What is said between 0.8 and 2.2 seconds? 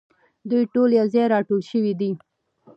یو ځای راټول شوي دي.